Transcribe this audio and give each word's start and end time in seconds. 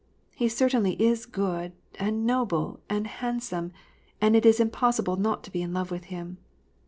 He 0.33 0.49
certainly 0.49 0.99
is 0.99 1.27
good 1.27 1.73
and 1.99 2.25
noble 2.25 2.79
and 2.89 3.05
handsome, 3.05 3.71
and 4.19 4.35
it 4.35 4.47
is 4.47 4.57
impos 4.57 4.99
sible 4.99 5.15
not 5.19 5.43
to 5.43 5.51
be 5.51 5.61
in 5.61 5.73
love 5.73 5.91
with 5.91 6.05
him. 6.05 6.39